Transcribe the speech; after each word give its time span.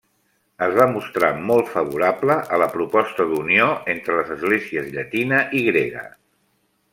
Es 0.67 0.71
va 0.77 0.85
mostrar 0.93 1.29
molt 1.51 1.69
favorable 1.73 2.37
a 2.57 2.59
la 2.63 2.69
proposta 2.77 3.27
d'unió 3.33 3.67
entre 3.95 4.17
les 4.21 4.33
esglésies 4.37 4.89
llatina 4.97 5.43
i 5.61 5.63
grega. 5.69 6.07